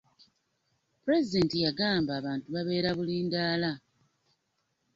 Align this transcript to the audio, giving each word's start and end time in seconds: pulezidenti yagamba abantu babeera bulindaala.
pulezidenti 1.03 1.55
yagamba 1.65 2.11
abantu 2.19 2.45
babeera 2.53 2.89
bulindaala. 2.97 3.71